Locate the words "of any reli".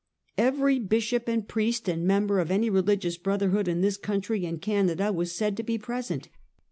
2.39-2.97